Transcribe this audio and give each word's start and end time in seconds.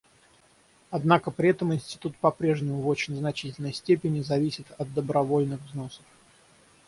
Однако 0.89 1.29
при 1.29 1.49
этом 1.51 1.75
Институт 1.75 2.17
по-прежнему 2.17 2.81
в 2.81 2.87
очень 2.87 3.15
значительной 3.15 3.71
степени 3.71 4.21
зависит 4.23 4.65
от 4.79 4.91
добровольных 4.95 5.61
взносов. 5.61 6.03